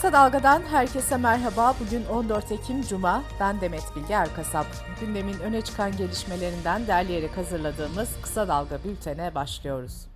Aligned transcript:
Kısa 0.00 0.12
Dalga'dan 0.12 0.62
herkese 0.62 1.16
merhaba. 1.16 1.74
Bugün 1.80 2.04
14 2.04 2.52
Ekim 2.52 2.82
Cuma. 2.82 3.22
Ben 3.40 3.60
Demet 3.60 3.82
Bilge 3.96 4.14
Erkasap. 4.14 4.66
Gündemin 5.00 5.38
öne 5.38 5.62
çıkan 5.62 5.96
gelişmelerinden 5.96 6.86
derleyerek 6.86 7.36
hazırladığımız 7.36 8.08
Kısa 8.22 8.48
Dalga 8.48 8.84
bültene 8.84 9.34
başlıyoruz. 9.34 10.06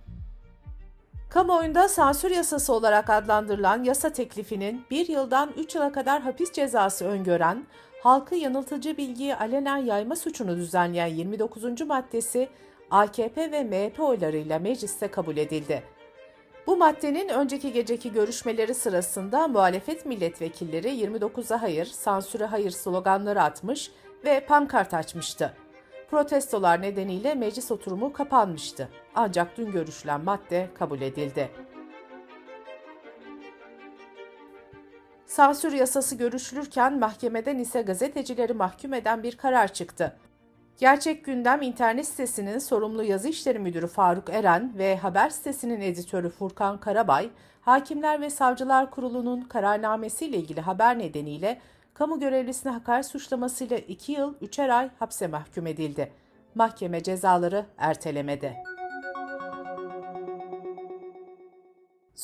Kamuoyunda 1.29 1.87
sansür 1.87 2.31
yasası 2.31 2.73
olarak 2.73 3.09
adlandırılan 3.09 3.83
yasa 3.83 4.09
teklifinin 4.09 4.85
bir 4.91 5.07
yıldan 5.07 5.51
3 5.57 5.75
yıla 5.75 5.91
kadar 5.91 6.21
hapis 6.21 6.51
cezası 6.51 7.05
öngören, 7.05 7.65
halkı 8.03 8.35
yanıltıcı 8.35 8.97
bilgiyi 8.97 9.35
alenen 9.35 9.77
yayma 9.77 10.15
suçunu 10.15 10.57
düzenleyen 10.57 11.07
29. 11.07 11.81
maddesi 11.81 12.49
AKP 12.91 13.51
ve 13.51 13.63
MHP 13.63 13.99
oylarıyla 13.99 14.59
mecliste 14.59 15.07
kabul 15.07 15.37
edildi. 15.37 15.94
Bu 16.67 16.77
maddenin 16.77 17.29
önceki 17.29 17.73
geceki 17.73 18.13
görüşmeleri 18.13 18.73
sırasında 18.73 19.47
muhalefet 19.47 20.05
milletvekilleri 20.05 20.87
29'a 20.87 21.61
hayır, 21.61 21.85
sansüre 21.85 22.45
hayır 22.45 22.71
sloganları 22.71 23.41
atmış 23.41 23.91
ve 24.25 24.45
pankart 24.45 24.93
açmıştı. 24.93 25.53
Protestolar 26.11 26.81
nedeniyle 26.81 27.35
meclis 27.35 27.71
oturumu 27.71 28.13
kapanmıştı. 28.13 28.89
Ancak 29.15 29.57
dün 29.57 29.71
görüşülen 29.71 30.23
madde 30.23 30.69
kabul 30.79 31.01
edildi. 31.01 31.49
Sansür 35.25 35.73
yasası 35.73 36.15
görüşülürken 36.15 36.99
mahkemeden 36.99 37.57
ise 37.57 37.81
gazetecileri 37.81 38.53
mahkum 38.53 38.93
eden 38.93 39.23
bir 39.23 39.37
karar 39.37 39.73
çıktı. 39.73 40.17
Gerçek 40.77 41.25
Gündem 41.25 41.61
internet 41.61 42.07
sitesinin 42.07 42.59
sorumlu 42.59 43.03
yazı 43.03 43.29
işleri 43.29 43.59
müdürü 43.59 43.87
Faruk 43.87 44.29
Eren 44.29 44.73
ve 44.77 44.97
haber 44.97 45.29
sitesinin 45.29 45.81
editörü 45.81 46.29
Furkan 46.29 46.79
Karabay, 46.79 47.29
Hakimler 47.61 48.21
ve 48.21 48.29
Savcılar 48.29 48.91
Kurulu'nun 48.91 49.41
kararnamesiyle 49.41 50.37
ilgili 50.37 50.61
haber 50.61 50.99
nedeniyle 50.99 51.61
kamu 51.93 52.19
görevlisine 52.19 52.71
hakaret 52.71 53.05
suçlamasıyla 53.05 53.77
2 53.77 54.11
yıl 54.11 54.33
3'er 54.33 54.73
ay 54.73 54.89
hapse 54.99 55.27
mahkum 55.27 55.67
edildi. 55.67 56.11
Mahkeme 56.55 57.03
cezaları 57.03 57.65
ertelemedi. 57.77 58.74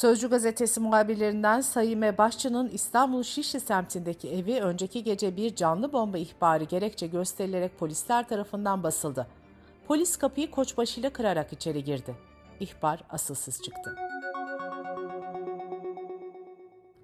Sözcü 0.02 0.30
gazetesi 0.30 0.80
muhabirlerinden 0.80 1.61
Sayime 1.61 2.17
Başçı'nın 2.17 2.69
İstanbul 2.69 3.23
Şişli 3.23 3.59
semtindeki 3.59 4.30
evi 4.30 4.61
önceki 4.61 5.03
gece 5.03 5.38
bir 5.38 5.55
canlı 5.55 5.93
bomba 5.93 6.17
ihbarı 6.17 6.63
gerekçe 6.63 7.08
gösterilerek 7.08 7.80
polisler 7.80 8.27
tarafından 8.27 8.83
basıldı. 8.83 9.27
Polis 9.88 10.17
kapıyı 10.17 10.52
koçbaşıyla 10.52 11.09
kırarak 11.09 11.53
içeri 11.53 11.83
girdi. 11.83 12.16
İhbar 12.59 13.03
asılsız 13.09 13.61
çıktı. 13.61 13.95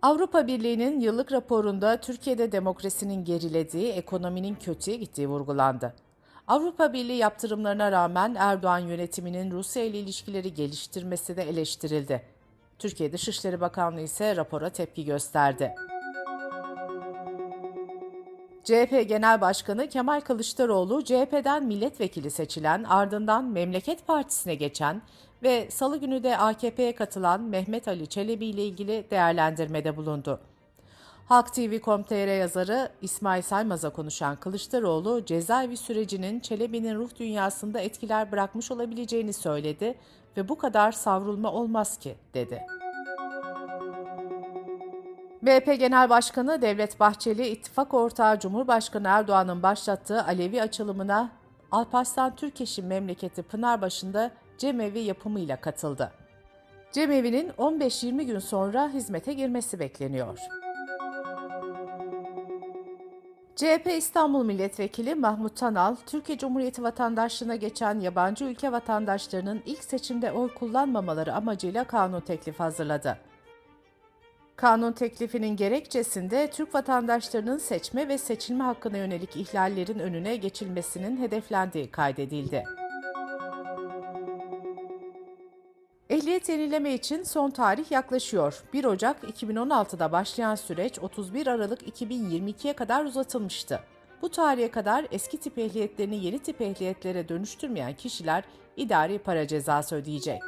Avrupa 0.01 0.47
Birliği'nin 0.47 0.99
yıllık 0.99 1.31
raporunda 1.31 2.01
Türkiye'de 2.01 2.51
demokrasinin 2.51 3.25
gerilediği, 3.25 3.91
ekonominin 3.91 4.55
kötüye 4.55 4.97
gittiği 4.97 5.27
vurgulandı. 5.27 5.93
Avrupa 6.47 6.93
Birliği 6.93 7.17
yaptırımlarına 7.17 7.91
rağmen 7.91 8.35
Erdoğan 8.39 8.79
yönetiminin 8.79 9.51
Rusya 9.51 9.83
ile 9.83 9.99
ilişkileri 9.99 10.53
geliştirmesi 10.53 11.37
de 11.37 11.43
eleştirildi. 11.43 12.36
Türkiye 12.79 13.13
Dışişleri 13.13 13.61
Bakanlığı 13.61 14.01
ise 14.01 14.35
rapora 14.35 14.69
tepki 14.69 15.05
gösterdi. 15.05 15.75
CHP 18.63 19.09
Genel 19.09 19.41
Başkanı 19.41 19.89
Kemal 19.89 20.21
Kılıçdaroğlu, 20.21 21.03
CHP'den 21.03 21.65
milletvekili 21.65 22.31
seçilen, 22.31 22.83
ardından 22.83 23.45
Memleket 23.45 24.07
Partisi'ne 24.07 24.55
geçen 24.55 25.01
ve 25.43 25.71
salı 25.71 25.97
günü 25.97 26.23
de 26.23 26.37
AKP'ye 26.37 26.95
katılan 26.95 27.41
Mehmet 27.41 27.87
Ali 27.87 28.07
Çelebi 28.07 28.45
ile 28.45 28.65
ilgili 28.65 29.05
değerlendirmede 29.11 29.97
bulundu. 29.97 30.39
Halk 31.27 31.53
TV.com.tr 31.53 32.39
yazarı 32.39 32.89
İsmail 33.01 33.41
Saymaz'a 33.41 33.89
konuşan 33.89 34.35
Kılıçdaroğlu, 34.35 35.25
cezaevi 35.25 35.77
sürecinin 35.77 36.39
Çelebi'nin 36.39 36.95
ruh 36.95 37.09
dünyasında 37.19 37.79
etkiler 37.79 38.31
bırakmış 38.31 38.71
olabileceğini 38.71 39.33
söyledi 39.33 39.95
ve 40.37 40.49
bu 40.49 40.57
kadar 40.57 40.91
savrulma 40.91 41.51
olmaz 41.51 41.97
ki, 41.99 42.15
dedi. 42.33 42.63
MHP 45.41 45.79
Genel 45.79 46.09
Başkanı 46.09 46.61
Devlet 46.61 46.99
Bahçeli, 46.99 47.47
ittifak 47.47 47.93
ortağı 47.93 48.39
Cumhurbaşkanı 48.39 49.07
Erdoğan'ın 49.07 49.63
başlattığı 49.63 50.23
Alevi 50.23 50.61
açılımına 50.61 51.29
Alparslan 51.71 52.35
Türkeş'in 52.35 52.85
memleketi 52.85 53.43
Pınarbaşı'nda 53.43 54.31
cemevi 54.57 54.99
yapımıyla 54.99 55.61
katıldı. 55.61 56.11
Cemevi'nin 56.91 57.49
15-20 57.49 58.23
gün 58.23 58.39
sonra 58.39 58.89
hizmete 58.89 59.33
girmesi 59.33 59.79
bekleniyor. 59.79 60.39
CHP 63.57 63.87
İstanbul 63.97 64.45
Milletvekili 64.45 65.15
Mahmut 65.15 65.57
Tanal, 65.57 65.95
Türkiye 66.05 66.37
Cumhuriyeti 66.37 66.83
vatandaşlığına 66.83 67.55
geçen 67.55 67.99
yabancı 67.99 68.45
ülke 68.45 68.71
vatandaşlarının 68.71 69.61
ilk 69.65 69.83
seçimde 69.83 70.31
oy 70.31 70.53
kullanmamaları 70.53 71.33
amacıyla 71.33 71.83
kanun 71.83 72.19
teklifi 72.19 72.57
hazırladı. 72.57 73.17
Kanun 74.55 74.91
teklifinin 74.91 75.55
gerekçesinde 75.55 76.49
Türk 76.49 76.75
vatandaşlarının 76.75 77.57
seçme 77.57 78.07
ve 78.07 78.17
seçilme 78.17 78.63
hakkına 78.63 78.97
yönelik 78.97 79.35
ihlallerin 79.35 79.99
önüne 79.99 80.35
geçilmesinin 80.35 81.17
hedeflendiği 81.17 81.91
kaydedildi. 81.91 82.63
Ehliyet 86.37 86.59
yenileme 86.59 86.93
için 86.93 87.23
son 87.23 87.49
tarih 87.49 87.91
yaklaşıyor. 87.91 88.63
1 88.73 88.85
Ocak 88.85 89.23
2016'da 89.23 90.11
başlayan 90.11 90.55
süreç 90.55 90.99
31 90.99 91.47
Aralık 91.47 91.81
2022'ye 92.01 92.73
kadar 92.73 93.05
uzatılmıştı. 93.05 93.79
Bu 94.21 94.29
tarihe 94.29 94.71
kadar 94.71 95.07
eski 95.11 95.37
tip 95.37 95.57
ehliyetlerini 95.57 96.25
yeni 96.25 96.39
tip 96.39 96.61
ehliyetlere 96.61 97.29
dönüştürmeyen 97.29 97.93
kişiler 97.93 98.43
idari 98.75 99.19
para 99.19 99.47
cezası 99.47 99.95
ödeyecek. 99.95 100.41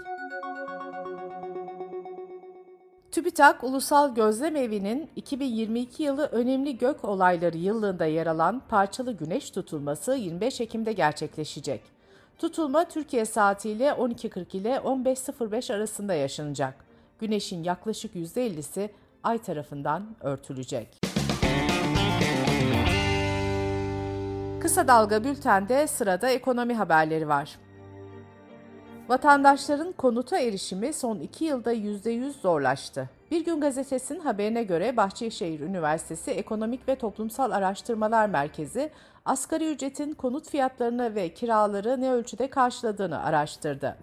TÜBİTAK 3.12 3.64
Ulusal 3.64 4.16
Gözlem 4.16 4.56
Evi'nin 4.56 5.10
2022 5.16 6.04
yılı 6.04 6.26
önemli 6.26 6.78
gök 6.78 7.06
olayları 7.06 7.58
yıllığında 7.58 8.06
yer 8.06 8.28
alan 8.28 8.62
parçalı 8.70 9.12
güneş 9.12 9.52
tutulması 9.52 10.16
25 10.16 10.62
Ekim'de 10.62 10.94
gerçekleşecek. 10.94 11.99
Tutulma 12.40 12.86
Türkiye 12.86 13.26
saatiyle 13.26 13.90
12.40 13.90 14.58
ile 14.58 14.76
15.05 14.76 15.74
arasında 15.74 16.14
yaşanacak. 16.14 16.86
Güneşin 17.20 17.64
yaklaşık 17.64 18.16
%50'si 18.16 18.90
ay 19.24 19.38
tarafından 19.38 20.04
örtülecek. 20.22 20.88
Kısa 24.62 24.88
Dalga 24.88 25.24
Bülten'de 25.24 25.88
sırada 25.88 26.30
ekonomi 26.30 26.74
haberleri 26.74 27.28
var. 27.28 27.60
Vatandaşların 29.10 29.92
konuta 29.92 30.40
erişimi 30.40 30.94
son 30.94 31.20
iki 31.20 31.46
yılda 31.46 31.74
%100 31.74 32.32
zorlaştı. 32.32 33.10
Bir 33.32 33.46
Gün 33.46 33.62
Gazetesi'nin 33.62 34.20
haberine 34.20 34.64
göre 34.64 34.98
Bahçeşehir 34.98 35.60
Üniversitesi 35.60 36.32
Ekonomik 36.32 36.88
ve 36.88 36.96
Toplumsal 36.96 37.52
Araştırmalar 37.52 38.30
Merkezi, 38.30 38.92
asgari 39.26 39.72
ücretin 39.72 40.14
konut 40.14 40.50
fiyatlarını 40.50 41.16
ve 41.16 41.34
kiraları 41.34 42.02
ne 42.02 42.12
ölçüde 42.12 42.50
karşıladığını 42.50 43.24
araştırdı. 43.24 43.98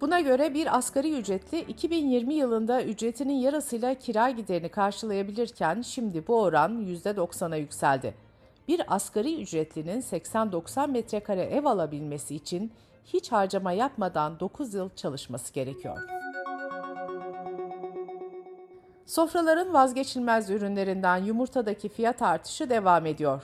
Buna 0.00 0.20
göre 0.20 0.54
bir 0.54 0.76
asgari 0.76 1.18
ücretli 1.18 1.60
2020 1.60 2.34
yılında 2.34 2.82
ücretinin 2.82 3.34
yarısıyla 3.34 3.94
kira 3.94 4.30
giderini 4.30 4.68
karşılayabilirken 4.68 5.82
şimdi 5.82 6.26
bu 6.26 6.40
oran 6.40 6.86
%90'a 6.86 7.56
yükseldi. 7.56 8.14
Bir 8.68 8.94
asgari 8.94 9.42
ücretlinin 9.42 10.00
80-90 10.00 10.90
metrekare 10.90 11.42
ev 11.42 11.64
alabilmesi 11.64 12.34
için 12.34 12.72
hiç 13.04 13.32
harcama 13.32 13.72
yapmadan 13.72 14.40
9 14.40 14.74
yıl 14.74 14.90
çalışması 14.96 15.52
gerekiyor. 15.52 16.15
Sofraların 19.06 19.72
vazgeçilmez 19.72 20.50
ürünlerinden 20.50 21.16
yumurtadaki 21.16 21.88
fiyat 21.88 22.22
artışı 22.22 22.70
devam 22.70 23.06
ediyor. 23.06 23.42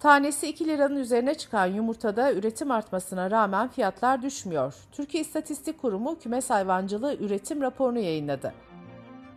Tanesi 0.00 0.48
2 0.48 0.66
liranın 0.66 0.96
üzerine 0.96 1.34
çıkan 1.34 1.66
yumurtada 1.66 2.32
üretim 2.32 2.70
artmasına 2.70 3.30
rağmen 3.30 3.68
fiyatlar 3.68 4.22
düşmüyor. 4.22 4.74
Türkiye 4.92 5.22
İstatistik 5.22 5.82
Kurumu 5.82 6.18
kümes 6.18 6.50
hayvancılığı 6.50 7.16
üretim 7.16 7.62
raporunu 7.62 7.98
yayınladı. 7.98 8.54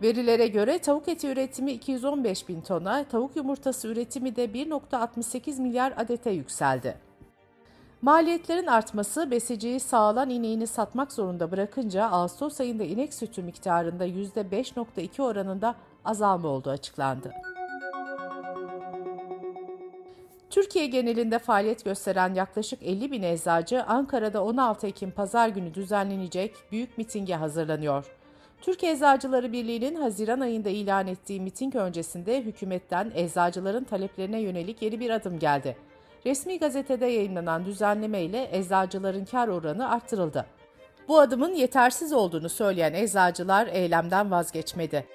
Verilere 0.02 0.46
göre 0.46 0.78
tavuk 0.78 1.08
eti 1.08 1.28
üretimi 1.28 1.72
215 1.72 2.48
bin 2.48 2.60
tona, 2.60 3.04
tavuk 3.04 3.36
yumurtası 3.36 3.88
üretimi 3.88 4.36
de 4.36 4.44
1.68 4.44 5.62
milyar 5.62 5.92
adete 5.96 6.30
yükseldi. 6.30 7.07
Maliyetlerin 8.02 8.66
artması 8.66 9.30
besiciyi 9.30 9.80
sağlan 9.80 10.30
ineğini 10.30 10.66
satmak 10.66 11.12
zorunda 11.12 11.50
bırakınca 11.50 12.04
Ağustos 12.04 12.60
ayında 12.60 12.84
inek 12.84 13.14
sütü 13.14 13.42
miktarında 13.42 14.06
%5.2 14.06 15.22
oranında 15.22 15.74
azalma 16.04 16.48
olduğu 16.48 16.70
açıklandı. 16.70 17.32
Türkiye 20.50 20.86
genelinde 20.86 21.38
faaliyet 21.38 21.84
gösteren 21.84 22.34
yaklaşık 22.34 22.82
50 22.82 23.12
bin 23.12 23.22
eczacı 23.22 23.84
Ankara'da 23.84 24.44
16 24.44 24.86
Ekim 24.86 25.10
pazar 25.10 25.48
günü 25.48 25.74
düzenlenecek 25.74 26.54
büyük 26.72 26.98
mitinge 26.98 27.34
hazırlanıyor. 27.34 28.06
Türkiye 28.60 28.92
Eczacıları 28.92 29.52
Birliği'nin 29.52 29.94
Haziran 29.94 30.40
ayında 30.40 30.68
ilan 30.68 31.06
ettiği 31.06 31.40
miting 31.40 31.76
öncesinde 31.76 32.42
hükümetten 32.42 33.12
eczacıların 33.14 33.84
taleplerine 33.84 34.40
yönelik 34.40 34.82
yeni 34.82 35.00
bir 35.00 35.10
adım 35.10 35.38
geldi. 35.38 35.87
Resmi 36.26 36.58
gazetede 36.58 37.06
yayınlanan 37.06 37.64
düzenleme 37.64 38.22
ile 38.22 38.48
eczacıların 38.52 39.24
kar 39.24 39.48
oranı 39.48 39.90
arttırıldı. 39.90 40.46
Bu 41.08 41.20
adımın 41.20 41.54
yetersiz 41.54 42.12
olduğunu 42.12 42.48
söyleyen 42.48 42.94
eczacılar 42.94 43.66
eylemden 43.66 44.30
vazgeçmedi. 44.30 45.06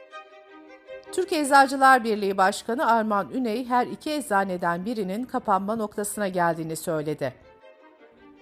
Türkiye 1.12 1.42
Eczacılar 1.42 2.04
Birliği 2.04 2.38
Başkanı 2.38 2.88
Arman 2.88 3.32
Üney 3.34 3.66
her 3.66 3.88
iki 3.88 4.12
eczaneden 4.12 4.86
birinin 4.86 5.24
kapanma 5.24 5.76
noktasına 5.76 6.28
geldiğini 6.28 6.76
söyledi. 6.76 7.34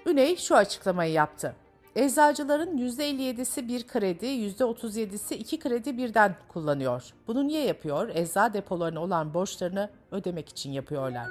Üney 0.05 0.37
şu 0.37 0.55
açıklamayı 0.55 1.13
yaptı. 1.13 1.55
Eczacıların 1.95 2.77
%57'si 2.77 3.67
bir 3.67 3.87
kredi, 3.87 4.25
%37'si 4.25 5.35
iki 5.35 5.59
kredi 5.59 5.97
birden 5.97 6.35
kullanıyor. 6.47 7.03
Bunu 7.27 7.47
niye 7.47 7.65
yapıyor? 7.65 8.09
Ecza 8.13 8.53
depolarına 8.53 9.03
olan 9.03 9.33
borçlarını 9.33 9.89
ödemek 10.11 10.49
için 10.49 10.71
yapıyorlar. 10.71 11.27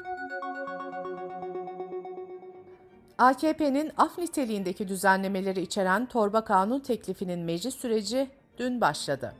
AKP'nin 3.20 3.92
af 3.96 4.18
niteliğindeki 4.18 4.88
düzenlemeleri 4.88 5.60
içeren 5.60 6.06
torba 6.06 6.44
kanun 6.44 6.80
teklifinin 6.80 7.38
meclis 7.40 7.74
süreci 7.74 8.30
dün 8.58 8.80
başladı. 8.80 9.34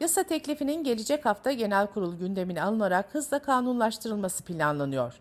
Yasa 0.00 0.22
teklifinin 0.22 0.84
gelecek 0.84 1.26
hafta 1.26 1.52
genel 1.52 1.86
kurul 1.86 2.14
gündemine 2.14 2.62
alınarak 2.62 3.14
hızla 3.14 3.38
kanunlaştırılması 3.38 4.44
planlanıyor. 4.44 5.20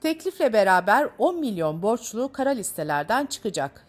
Teklifle 0.00 0.52
beraber 0.52 1.08
10 1.18 1.40
milyon 1.40 1.82
borçlu 1.82 2.32
kara 2.32 2.50
listelerden 2.50 3.26
çıkacak. 3.26 3.86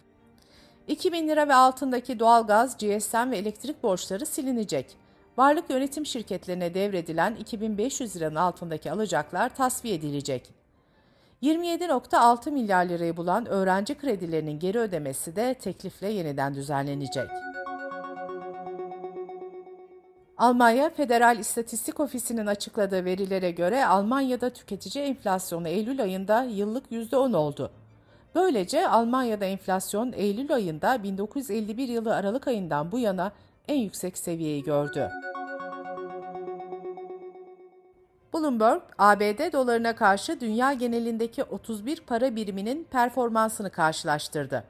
2000 0.87 1.27
lira 1.27 1.47
ve 1.47 1.53
altındaki 1.53 2.19
doğalgaz, 2.19 2.77
GSM 2.77 3.31
ve 3.31 3.37
elektrik 3.37 3.83
borçları 3.83 4.25
silinecek. 4.25 4.97
Varlık 5.37 5.69
yönetim 5.69 6.05
şirketlerine 6.05 6.73
devredilen 6.73 7.35
2500 7.35 8.15
liranın 8.15 8.35
altındaki 8.35 8.91
alacaklar 8.91 9.55
tasfiye 9.55 9.95
edilecek. 9.95 10.56
27.6 11.43 12.51
milyar 12.51 12.85
lirayı 12.85 13.17
bulan 13.17 13.45
öğrenci 13.45 13.95
kredilerinin 13.97 14.59
geri 14.59 14.79
ödemesi 14.79 15.35
de 15.35 15.53
teklifle 15.53 16.09
yeniden 16.09 16.55
düzenlenecek. 16.55 17.29
Almanya 20.37 20.89
Federal 20.89 21.39
İstatistik 21.39 21.99
Ofisi'nin 21.99 22.47
açıkladığı 22.47 23.05
verilere 23.05 23.51
göre 23.51 23.85
Almanya'da 23.85 24.49
tüketici 24.49 25.05
enflasyonu 25.05 25.67
Eylül 25.67 26.01
ayında 26.01 26.43
yıllık 26.43 26.91
%10 26.91 27.35
oldu. 27.35 27.71
Böylece 28.35 28.87
Almanya'da 28.87 29.45
enflasyon 29.45 30.13
Eylül 30.15 30.53
ayında 30.53 31.03
1951 31.03 31.87
yılı 31.87 32.15
Aralık 32.15 32.47
ayından 32.47 32.91
bu 32.91 32.99
yana 32.99 33.31
en 33.67 33.77
yüksek 33.77 34.17
seviyeyi 34.17 34.63
gördü. 34.63 35.09
Bloomberg, 38.37 38.81
ABD 38.97 39.53
dolarına 39.53 39.95
karşı 39.95 40.39
dünya 40.39 40.73
genelindeki 40.73 41.43
31 41.43 42.01
para 42.01 42.35
biriminin 42.35 42.87
performansını 42.91 43.69
karşılaştırdı. 43.69 44.63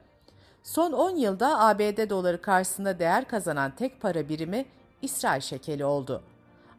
Son 0.62 0.92
10 0.92 1.10
yılda 1.10 1.60
ABD 1.60 2.10
doları 2.10 2.42
karşısında 2.42 2.98
değer 2.98 3.28
kazanan 3.28 3.70
tek 3.70 4.00
para 4.00 4.28
birimi 4.28 4.66
İsrail 5.02 5.40
şekeli 5.40 5.84
oldu. 5.84 6.22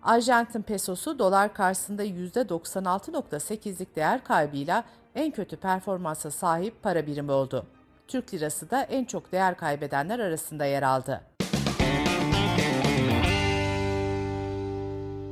Arjantin 0.03 0.61
pesosu 0.61 1.19
dolar 1.19 1.53
karşısında 1.53 2.05
%96.8'lik 2.05 3.95
değer 3.95 4.23
kaybıyla 4.23 4.83
en 5.15 5.31
kötü 5.31 5.57
performansa 5.57 6.31
sahip 6.31 6.83
para 6.83 7.07
birimi 7.07 7.31
oldu. 7.31 7.65
Türk 8.07 8.33
lirası 8.33 8.71
da 8.71 8.81
en 8.81 9.05
çok 9.05 9.31
değer 9.31 9.57
kaybedenler 9.57 10.19
arasında 10.19 10.65
yer 10.65 10.83
aldı. 10.83 11.21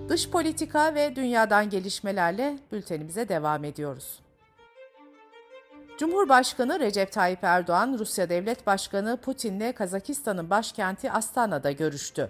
Dış 0.10 0.30
politika 0.30 0.96
ve 0.96 1.16
dünyadan 1.16 1.70
gelişmelerle 1.70 2.58
bültenimize 2.72 3.30
devam 3.30 3.64
ediyoruz. 3.64 4.20
Cumhurbaşkanı 5.98 6.80
Recep 6.80 7.12
Tayyip 7.12 7.44
Erdoğan, 7.44 7.96
Rusya 8.00 8.30
Devlet 8.30 8.68
Başkanı 8.68 9.18
Putin'le 9.18 9.74
Kazakistan'ın 9.76 10.50
başkenti 10.50 11.12
Astana'da 11.12 11.72
görüştü. 11.72 12.30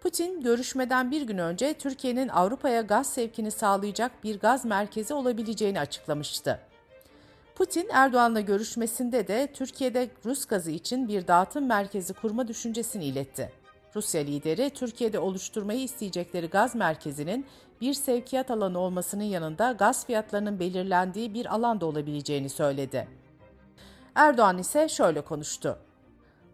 Putin, 0.00 0.42
görüşmeden 0.42 1.10
bir 1.10 1.22
gün 1.22 1.38
önce 1.38 1.74
Türkiye'nin 1.74 2.28
Avrupa'ya 2.28 2.80
gaz 2.80 3.12
sevkini 3.12 3.50
sağlayacak 3.50 4.24
bir 4.24 4.40
gaz 4.40 4.64
merkezi 4.64 5.14
olabileceğini 5.14 5.80
açıklamıştı. 5.80 6.60
Putin, 7.54 7.88
Erdoğan'la 7.92 8.40
görüşmesinde 8.40 9.28
de 9.28 9.48
Türkiye'de 9.54 10.10
Rus 10.24 10.46
gazı 10.46 10.70
için 10.70 11.08
bir 11.08 11.26
dağıtım 11.26 11.66
merkezi 11.66 12.14
kurma 12.14 12.48
düşüncesini 12.48 13.04
iletti. 13.04 13.59
Rusya 13.96 14.20
lideri, 14.20 14.70
Türkiye'de 14.70 15.18
oluşturmayı 15.18 15.80
isteyecekleri 15.80 16.46
gaz 16.46 16.74
merkezinin 16.74 17.46
bir 17.80 17.94
sevkiyat 17.94 18.50
alanı 18.50 18.78
olmasının 18.78 19.24
yanında 19.24 19.72
gaz 19.72 20.06
fiyatlarının 20.06 20.60
belirlendiği 20.60 21.34
bir 21.34 21.54
alanda 21.54 21.86
olabileceğini 21.86 22.48
söyledi. 22.48 23.08
Erdoğan 24.14 24.58
ise 24.58 24.88
şöyle 24.88 25.20
konuştu. 25.20 25.78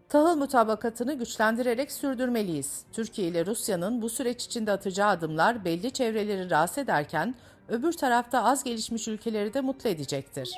Tahıl 0.09 0.37
mutabakatını 0.37 1.13
güçlendirerek 1.13 1.91
sürdürmeliyiz. 1.91 2.83
Türkiye 2.93 3.27
ile 3.27 3.45
Rusya'nın 3.45 4.01
bu 4.01 4.09
süreç 4.09 4.45
içinde 4.45 4.71
atacağı 4.71 5.09
adımlar 5.09 5.65
belli 5.65 5.91
çevreleri 5.91 6.49
rahatsız 6.49 6.77
ederken 6.77 7.35
öbür 7.67 7.93
tarafta 7.93 8.43
az 8.43 8.63
gelişmiş 8.63 9.07
ülkeleri 9.07 9.53
de 9.53 9.61
mutlu 9.61 9.89
edecektir. 9.89 10.57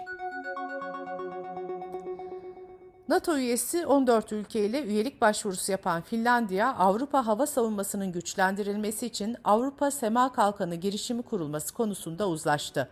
NATO 3.10 3.38
üyesi 3.38 3.86
14 3.86 4.32
ülke 4.32 4.66
ile 4.66 4.84
üyelik 4.84 5.22
başvurusu 5.22 5.72
yapan 5.72 6.02
Finlandiya, 6.02 6.76
Avrupa 6.76 7.28
hava 7.28 7.46
savunmasının 7.46 8.12
güçlendirilmesi 8.12 9.06
için 9.06 9.36
Avrupa 9.44 9.92
Sema 9.92 10.32
Kalkanı 10.32 10.76
girişimi 10.76 11.22
kurulması 11.22 11.74
konusunda 11.74 12.30
uzlaştı. 12.30 12.90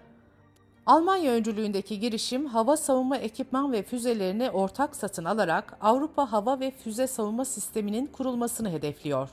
Almanya 0.86 1.32
öncülüğündeki 1.32 2.00
girişim 2.00 2.46
hava 2.46 2.78
savunma 2.78 3.18
ekipman 3.18 3.72
ve 3.72 3.84
füzelerini 3.84 4.50
ortak 4.50 4.96
satın 4.96 5.26
alarak 5.26 5.78
Avrupa 5.82 6.32
hava 6.32 6.60
ve 6.60 6.72
füze 6.72 7.08
savunma 7.08 7.46
sisteminin 7.46 8.06
kurulmasını 8.06 8.70
hedefliyor. 8.70 9.30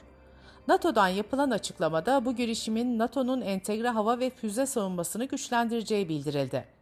NATO'dan 0.69 1.09
yapılan 1.09 1.51
açıklamada 1.51 2.25
bu 2.25 2.37
girişimin 2.37 2.99
NATO'nun 2.99 3.41
entegre 3.41 3.89
hava 3.89 4.19
ve 4.19 4.31
füze 4.31 4.67
savunmasını 4.67 5.25
güçlendireceği 5.25 6.09
bildirildi. 6.09 6.74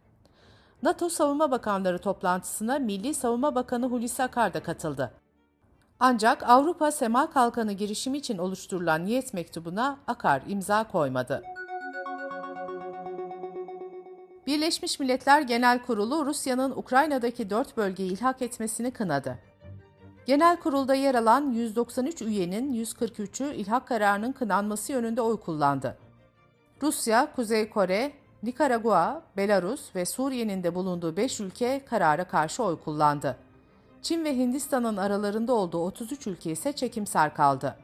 NATO 0.83 1.09
Savunma 1.09 1.51
Bakanları 1.51 1.99
toplantısına 1.99 2.79
Milli 2.79 3.13
Savunma 3.13 3.55
Bakanı 3.55 3.85
Hulusi 3.85 4.23
Akar 4.23 4.53
da 4.53 4.63
katıldı. 4.63 5.11
Ancak 5.99 6.49
Avrupa 6.49 6.91
Sema 6.91 7.29
Kalkanı 7.31 7.73
girişimi 7.73 8.17
için 8.17 8.37
oluşturulan 8.37 9.05
niyet 9.05 9.33
mektubuna 9.33 9.99
Akar 10.07 10.41
imza 10.47 10.83
koymadı. 10.83 11.43
Birleşmiş 14.47 14.99
Milletler 14.99 15.41
Genel 15.41 15.81
Kurulu 15.81 16.25
Rusya'nın 16.25 16.71
Ukrayna'daki 16.71 17.49
dört 17.49 17.77
bölgeyi 17.77 18.11
ilhak 18.11 18.41
etmesini 18.41 18.91
kınadı. 18.91 19.39
Genel 20.25 20.57
kurulda 20.57 20.95
yer 20.95 21.15
alan 21.15 21.51
193 21.51 22.21
üyenin 22.21 22.73
143'ü 22.73 23.53
ilhak 23.53 23.87
kararının 23.87 24.31
kınanması 24.31 24.91
yönünde 24.91 25.21
oy 25.21 25.39
kullandı. 25.39 25.97
Rusya, 26.81 27.31
Kuzey 27.35 27.69
Kore, 27.69 28.22
Nikaragua, 28.43 29.21
Belarus 29.37 29.95
ve 29.95 30.05
Suriye'nin 30.05 30.63
de 30.63 30.75
bulunduğu 30.75 31.17
5 31.17 31.39
ülke 31.39 31.81
karara 31.85 32.23
karşı 32.23 32.63
oy 32.63 32.79
kullandı. 32.79 33.37
Çin 34.01 34.25
ve 34.25 34.37
Hindistan'ın 34.37 34.97
aralarında 34.97 35.53
olduğu 35.53 35.85
33 35.85 36.27
ülke 36.27 36.51
ise 36.51 36.73
çekimser 36.73 37.35
kaldı. 37.35 37.75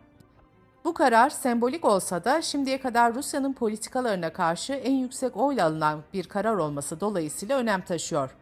Bu 0.86 0.94
karar 0.94 1.30
sembolik 1.30 1.86
olsa 1.86 2.24
da 2.24 2.42
şimdiye 2.42 2.82
kadar 2.82 3.16
Rusya'nın 3.16 3.54
politikalarına 3.54 4.34
karşı 4.34 4.74
en 4.74 4.94
yüksek 4.94 5.38
oyla 5.38 5.66
alınan 5.66 6.00
bir 6.14 6.24
karar 6.24 6.56
olması 6.56 7.00
dolayısıyla 7.00 7.58
önem 7.58 7.82
taşıyor. 7.82 8.36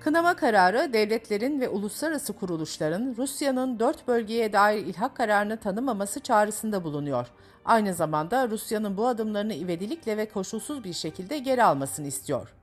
Kınama 0.00 0.36
kararı 0.36 0.92
devletlerin 0.92 1.60
ve 1.60 1.68
uluslararası 1.68 2.32
kuruluşların 2.32 3.14
Rusya'nın 3.18 3.78
dört 3.78 4.08
bölgeye 4.08 4.52
dair 4.52 4.86
ilhak 4.86 5.16
kararını 5.16 5.56
tanımaması 5.56 6.20
çağrısında 6.20 6.84
bulunuyor. 6.84 7.26
Aynı 7.64 7.94
zamanda 7.94 8.48
Rusya'nın 8.48 8.96
bu 8.96 9.06
adımlarını 9.06 9.54
ivedilikle 9.54 10.16
ve 10.16 10.28
koşulsuz 10.28 10.84
bir 10.84 10.92
şekilde 10.92 11.38
geri 11.38 11.64
almasını 11.64 12.06
istiyor. 12.06 12.54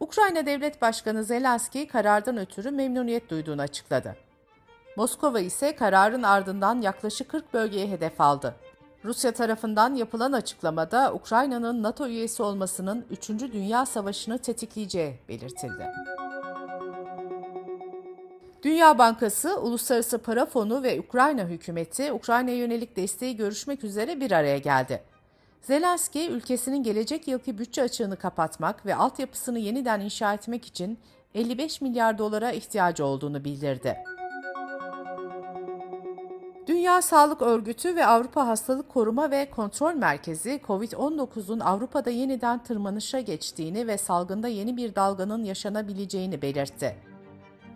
Ukrayna 0.00 0.46
Devlet 0.46 0.82
Başkanı 0.82 1.24
Zelenski 1.24 1.88
karardan 1.88 2.36
ötürü 2.36 2.70
memnuniyet 2.70 3.30
duyduğunu 3.30 3.62
açıkladı. 3.62 4.16
Moskova 4.96 5.40
ise 5.40 5.76
kararın 5.76 6.22
ardından 6.22 6.80
yaklaşık 6.80 7.28
40 7.28 7.54
bölgeye 7.54 7.88
hedef 7.88 8.20
aldı. 8.20 8.54
Rusya 9.04 9.32
tarafından 9.32 9.94
yapılan 9.94 10.32
açıklamada 10.32 11.14
Ukrayna'nın 11.14 11.82
NATO 11.82 12.06
üyesi 12.06 12.42
olmasının 12.42 13.06
3. 13.10 13.28
Dünya 13.28 13.86
Savaşı'nı 13.86 14.38
tetikleyeceği 14.38 15.18
belirtildi. 15.28 15.86
Dünya 18.62 18.98
Bankası, 18.98 19.60
Uluslararası 19.60 20.18
Para 20.18 20.46
Fonu 20.46 20.82
ve 20.82 21.00
Ukrayna 21.00 21.44
hükümeti 21.44 22.12
Ukrayna'ya 22.12 22.56
yönelik 22.56 22.96
desteği 22.96 23.36
görüşmek 23.36 23.84
üzere 23.84 24.20
bir 24.20 24.30
araya 24.30 24.58
geldi. 24.58 25.02
Zelenski, 25.62 26.30
ülkesinin 26.30 26.82
gelecek 26.82 27.28
yılki 27.28 27.58
bütçe 27.58 27.82
açığını 27.82 28.16
kapatmak 28.16 28.86
ve 28.86 28.94
altyapısını 28.94 29.58
yeniden 29.58 30.00
inşa 30.00 30.34
etmek 30.34 30.64
için 30.64 30.98
55 31.34 31.80
milyar 31.80 32.18
dolara 32.18 32.52
ihtiyacı 32.52 33.04
olduğunu 33.04 33.44
bildirdi. 33.44 33.96
Dünya 36.66 37.02
Sağlık 37.02 37.42
Örgütü 37.42 37.96
ve 37.96 38.06
Avrupa 38.06 38.46
Hastalık 38.46 38.88
Koruma 38.88 39.30
ve 39.30 39.50
Kontrol 39.50 39.94
Merkezi, 39.94 40.60
COVID-19'un 40.66 41.60
Avrupa'da 41.60 42.10
yeniden 42.10 42.58
tırmanışa 42.58 43.20
geçtiğini 43.20 43.86
ve 43.86 43.98
salgında 43.98 44.48
yeni 44.48 44.76
bir 44.76 44.94
dalganın 44.94 45.44
yaşanabileceğini 45.44 46.42
belirtti. 46.42 47.09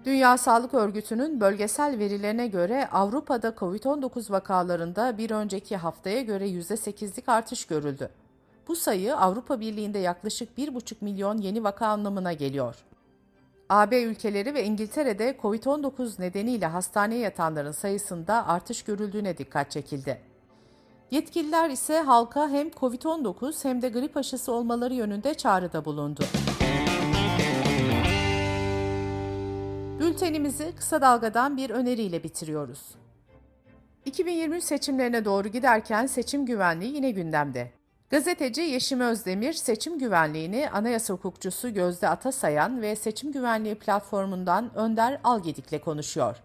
Dünya 0.05 0.39
Sağlık 0.39 0.75
Örgütü'nün 0.75 1.41
bölgesel 1.41 1.99
verilerine 1.99 2.47
göre 2.47 2.89
Avrupa'da 2.93 3.49
COVID-19 3.49 4.33
vakalarında 4.33 5.19
bir 5.19 5.31
önceki 5.31 5.77
haftaya 5.77 6.21
göre 6.21 6.49
%8'lik 6.49 7.29
artış 7.29 7.65
görüldü. 7.65 8.11
Bu 8.69 8.77
sayı 8.77 9.17
Avrupa 9.17 9.61
Birliği'nde 9.61 9.99
yaklaşık 9.99 10.59
1,5 10.59 10.95
milyon 11.01 11.39
yeni 11.39 11.65
vaka 11.65 11.87
anlamına 11.87 12.33
geliyor. 12.33 12.77
AB 13.69 14.03
ülkeleri 14.03 14.55
ve 14.55 14.65
İngiltere'de 14.65 15.37
COVID-19 15.43 16.21
nedeniyle 16.21 16.67
hastaneye 16.67 17.21
yatanların 17.21 17.73
sayısında 17.73 18.47
artış 18.47 18.83
görüldüğüne 18.83 19.39
dikkat 19.39 19.71
çekildi. 19.71 20.21
Yetkililer 21.11 21.71
ise 21.71 22.01
halka 22.01 22.49
hem 22.49 22.69
COVID-19 22.69 23.65
hem 23.65 23.83
de 23.83 23.89
grip 23.89 24.17
aşısı 24.17 24.53
olmaları 24.53 24.95
yönünde 24.95 25.35
çağrıda 25.35 25.85
bulundu. 25.85 26.25
Bültenimizi 29.99 30.73
kısa 30.77 31.01
dalgadan 31.01 31.57
bir 31.57 31.71
öneriyle 31.71 32.23
bitiriyoruz. 32.23 32.81
2023 34.05 34.65
seçimlerine 34.65 35.25
doğru 35.25 35.49
giderken 35.49 36.07
seçim 36.07 36.47
güvenliği 36.47 36.95
yine 36.95 37.11
gündemde. 37.11 37.71
Gazeteci 38.11 38.61
Yeşim 38.61 39.01
Özdemir 39.01 39.53
seçim 39.53 39.99
güvenliğini 39.99 40.71
anayasa 40.71 41.15
hukukçusu 41.15 41.75
Gözde 41.75 42.09
Atasayan 42.09 42.83
ve 42.83 42.97
seçim 42.97 43.33
güvenliği 43.33 43.75
platformundan 43.75 44.71
Önder 44.75 45.21
Algedik'le 45.25 45.85
konuşuyor. 45.85 46.37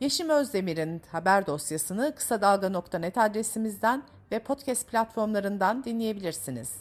Yeşim 0.00 0.28
Özdemir'in 0.28 1.02
haber 1.12 1.46
dosyasını 1.46 2.14
kısa 2.16 2.40
dalga.net 2.40 3.18
adresimizden 3.18 4.02
ve 4.32 4.38
podcast 4.38 4.88
platformlarından 4.88 5.84
dinleyebilirsiniz. 5.84 6.72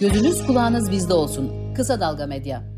Gözünüz 0.00 0.46
kulağınız 0.46 0.90
bizde 0.90 1.14
olsun. 1.14 1.63
Kısa 1.74 2.00
Dalga 2.00 2.26
Medya. 2.26 2.73